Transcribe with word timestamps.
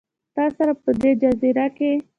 تا 0.35 0.45
سره، 0.57 0.73
په 0.83 0.91
دې 1.01 1.11
جزیره 1.21 1.67
کې 1.77 1.91